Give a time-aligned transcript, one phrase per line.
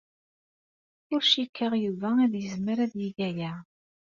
[1.13, 3.53] Ur cikkeɣ Yuba ad yezmer ad yeg aya.